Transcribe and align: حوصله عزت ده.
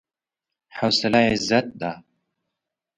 حوصله 0.77 1.21
عزت 1.31 1.65
ده. 1.79 1.91